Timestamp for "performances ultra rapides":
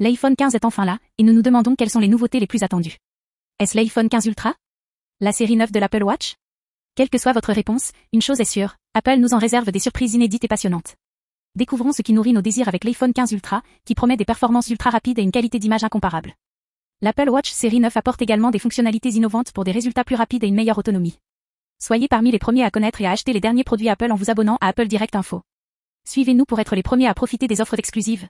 14.24-15.18